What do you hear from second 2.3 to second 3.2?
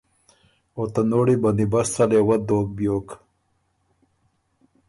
دوک بیوک۔